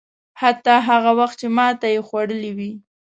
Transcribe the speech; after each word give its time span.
حتی 0.41 0.73
هغه 0.87 1.11
وخت 1.19 1.35
چې 1.41 1.47
ماته 1.57 1.87
یې 1.93 1.99
خوړلې 2.07 2.51
وي. 2.57 2.71